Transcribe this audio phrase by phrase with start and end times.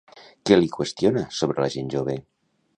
[0.49, 2.19] Què li qüestiona sobre la gent jove?